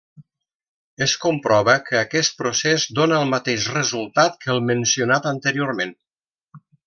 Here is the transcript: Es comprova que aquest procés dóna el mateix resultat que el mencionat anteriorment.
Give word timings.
Es 1.05 1.11
comprova 1.25 1.75
que 1.89 1.99
aquest 1.99 2.39
procés 2.39 2.87
dóna 3.01 3.21
el 3.25 3.29
mateix 3.35 3.69
resultat 3.77 4.41
que 4.45 4.53
el 4.55 4.63
mencionat 4.71 5.29
anteriorment. 5.35 5.93